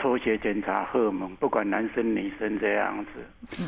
[0.01, 3.63] 抽血检查荷尔蒙，不管男生女生这样子？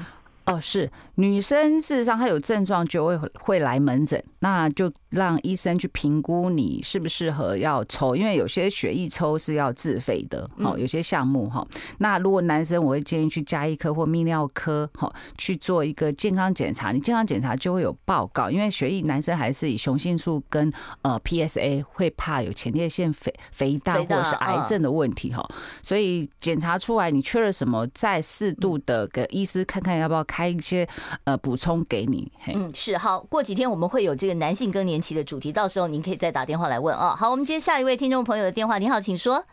[0.46, 11.66] 嗯哦，是女生，事实上她有症状就会会来门诊，那就让医生去评估你适不适合要抽，因为有些血液抽是要自费的，好，有些项目哈。
[11.98, 16.92] 那如果男生，我会建议去加医科或泌尿科，好去做一个健康检查。
[16.92, 25.44] 你健康检查就会有报告，因为血液男生还是以雄性素跟呃 PSA 会怕有前列腺肥肥大或者是癌症的问题哈，
[25.82, 30.24] 所以检查出来你缺了什么，再适度的给医师看看要不要。
[30.35, 30.84] 开一些
[31.22, 33.20] 呃补充给你，嗯，是好。
[33.30, 37.14] 过几天我们会有这个男性更年期的主题，到时候您可以再打电话来问啊。
[37.14, 38.78] 好，我们接下一位听众朋友的电话。
[38.78, 39.44] 你好，请说。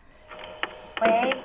[1.01, 1.35] 喂，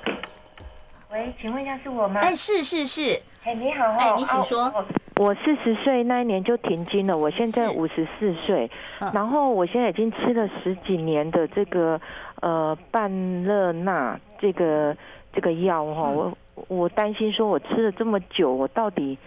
[1.11, 2.19] 喂，请问一下是我吗？
[2.21, 3.21] 哎，是是是。
[3.43, 4.73] 哎，你好，哎，你请说。
[5.17, 8.71] 我四十岁那一年就停经了，我现在五十四岁，
[9.13, 12.01] 然后我现在已经吃了十几年的这个
[12.41, 14.95] 呃半乐纳这个
[15.33, 16.33] 这个药哈，我。
[16.67, 19.17] 我担心说，我吃了这么久，我到底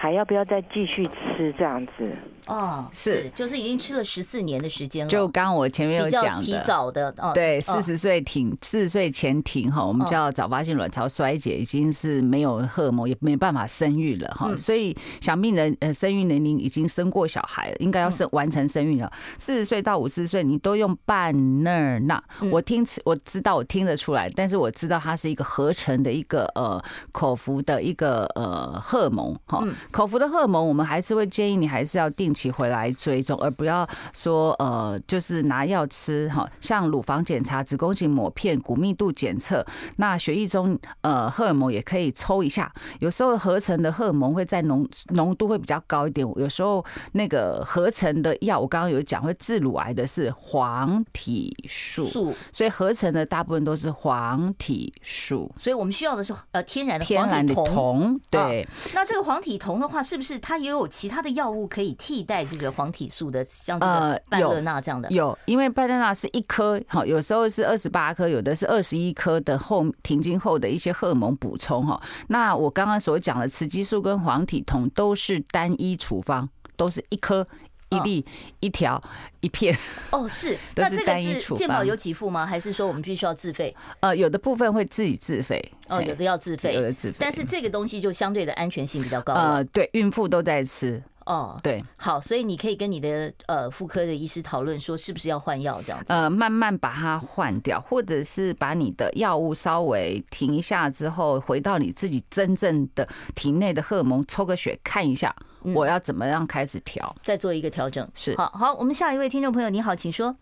[0.00, 2.08] 还要不要再继续吃这样子？
[2.46, 5.10] 哦，是，就是已经吃了十四年的时间了。
[5.10, 14.54] 就刚我前面有讲的，提早的，哦，对，四十岁停，四十岁前停哈，我们叫早发性卵巢衰竭，已经是没有荷尔蒙，也没办法生育了哈。
[14.56, 19.12] 所以想必人呃生育年龄已经生过小孩了，应该要生完成生育了。
[19.36, 26.82] 四十岁到五十岁，你都用半那儿那，我听我知道我听得出来，但是我知道它是一个合成的一个呃
[27.12, 29.62] 口服的一个呃荷尔蒙哈。
[29.90, 36.48] 口服的荷尔蒙，我们还是会建议你还是要定期回来追踪，而不要说呃，就是拿药吃哈。
[36.60, 39.64] 像乳房检查、子宫颈抹片、骨密度检测，
[39.96, 42.72] 那血液中呃荷尔蒙也可以抽一下。
[43.00, 58.20] 有时候合成的荷尔蒙会在浓浓度会比较高一点，有时候那个合成的药，我刚刚有讲会致乳癌的是黄体素，所以合成的大部分都是黄体素，所以我们需要的是呃天然的天然的酮。
[58.30, 63.44] 对，那这个黄体酮的话，是不是它也有其他的药物可以替代这个黄体素的？
[63.46, 65.10] 像这个拜乐纳这样的？
[65.10, 72.00] 有，因为拜乐纳是一颗，好，有时候是二十八颗，有的是二十一颗的后停经后的一些荷尔蒙补充哈。
[72.28, 77.46] 那我刚刚所讲的雌激素跟黄体酮都是单一处方，都是一颗。
[77.90, 78.24] 一粒、
[78.60, 79.02] 一条、
[79.40, 79.76] 一片
[80.12, 80.58] 哦，是。
[80.76, 82.44] 那这个是健保有给付吗？
[82.46, 83.74] 还是说我们必须要自费？
[84.00, 87.16] 呃，有的部分会自己自费，哦，有的要自费，有的自费。
[87.18, 89.32] 但是这个东西就相对的安全性比较高。
[89.34, 91.02] 呃，对，孕妇都在吃。
[91.28, 96.10] 哦，对，好，所以你可以跟你的呃妇科的医师讨论说，是不是要换药这样子？
[96.10, 105.34] 呃，慢慢把它换掉，或者是把你的药物稍微停一下之后，回到你自己真正的体内的荷尔蒙，抽个血看一下。
[105.74, 107.14] 我要怎么样开始调？
[107.22, 108.08] 再做一个调整。
[108.14, 110.34] 是，好好，我们下一位听众朋友，你好，请说。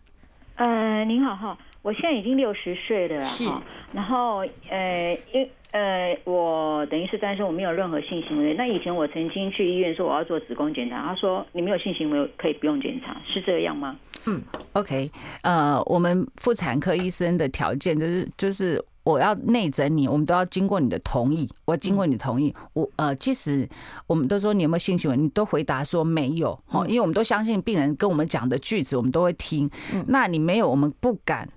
[0.55, 3.43] 呃，您好哈，我现在已经六十岁了是，
[3.91, 8.53] 然后呃，因呃，我等于是单身，我没有任何性行为。
[8.55, 13.95] 那以前我曾经去医院说我要做子宫检查，他说你没有性行为可以不用检查，是这样吗？
[14.25, 14.41] 嗯
[14.73, 15.11] ，OK，
[15.43, 18.83] 呃，我们妇产科医生的条件就是就是。
[19.07, 21.49] 我要内诊你，我们都要经过你的同意。
[21.63, 23.65] 我要经过你的同意，我呃，即使
[24.05, 29.71] 我们都说你有没有性行为，你都回答说没有，哈，因为我们都相信病人跟我们讲的句子，我们都会听。
[30.07, 31.47] 那你没有，我们不敢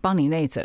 [0.00, 0.64] 帮你内诊。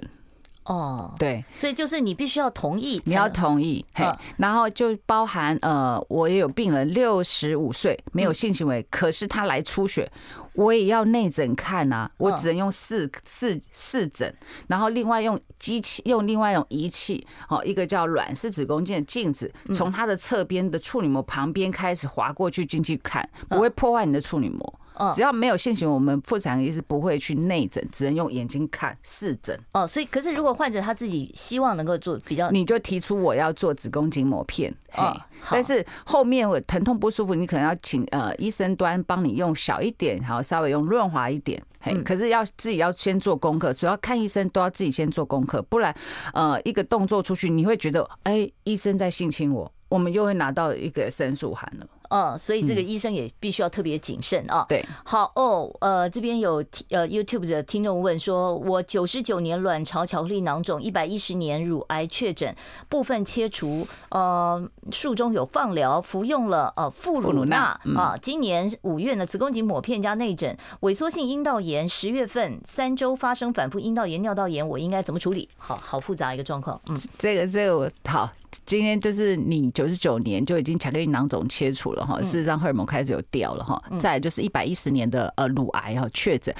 [0.65, 4.03] 哦，对，所以就是你必须要同意，你要同意，嘿，
[4.37, 10.11] 然后就包含呃，我也有病人六十五岁没有性行为，可是他来出血，
[10.53, 14.35] 我也要内诊看啊，我只能用四四四诊，
[14.67, 24.79] 然后另外用机器用另外一种仪器，哦，一个叫卵式子宫镜的镜子，从它的侧边的处女膜旁边开始划过去进去看，不会破坏你的处女膜。
[25.13, 29.59] 只要没有性行为，我们妇产科医师不会去内诊，只能用眼睛看视诊。
[29.73, 34.73] 哦，所以可是如果患者他自己希望能够做比较，你就提出我要做子宫颈抹片。
[34.95, 35.15] 哦，
[35.51, 41.61] 但是后面我疼痛不舒服，你可能要请呃医生端帮你用小一点，然后稍微用润滑一点。
[41.81, 45.93] 嘿，可是要自己要先做功课，主要看医生都要自己先做功课，不然
[46.33, 51.85] 呃一个动作出去，你会觉得哎医生在性侵我，我们又会拿到一个申诉函了。
[52.09, 54.65] 哦，所以这个医生也必须要特别谨慎啊。
[54.69, 62.55] 对，好哦，呃，这边有呃 YouTube 的听众问说，我九十九年卵巢巧克力囊肿，一百一十年乳癌确诊，
[62.89, 68.15] 部分切除，呃，术中有放疗，服用了呃富乳钠啊。
[68.21, 75.49] 今年五月呢，子宫颈抹片加内诊，萎缩性阴道炎，十月份三周发生反复阴道炎、尿道炎，我应该怎么处理？
[75.57, 76.79] 好好复杂一个状况。
[76.87, 78.29] 嗯，这个这个我好。
[78.65, 83.81] 今天就是你九十九年就已经巧克力囊肿切除了哈，事实上荷尔蒙开始有掉了哈。
[83.99, 86.53] 再来就是一百一十年的呃乳癌哈确诊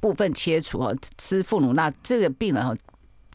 [0.00, 2.74] 部分切除哈，吃妇乳那这个病人哈。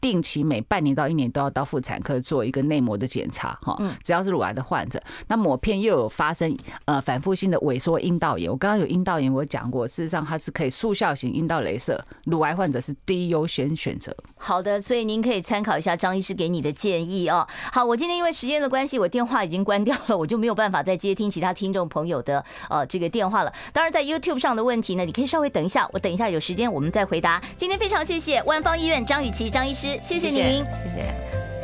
[0.00, 14.14] 定期每半年到一年都要到妇产科做一个内膜的检查哈，只要是乳癌的患者，那抹片又有发生呃反复性的萎缩阴道炎，我刚刚有阴道炎，我讲过，事实上它是可以速效型阴道镭射，乳癌患者是第一优先选择。
[14.36, 17.46] 好的，所以您可以参考一下张医师给你的建议哦。
[17.72, 23.52] 好，我今天因为时间的关系，我电话已经关掉了，我就没有办法再接听其他听众朋友的呃这个电话了。
[23.72, 27.42] 当然，在 YouTube 上的问题呢，你可以稍微等一下，我等一下有时间我们再回答。
[27.56, 29.72] 今天非常谢谢万方医院张雨绮张医
[30.02, 30.08] 师。
[30.08, 31.14] 谢谢您，谢谢。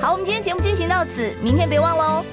[0.00, 2.24] 好，我们今天节目进行到此，明天别忘喽。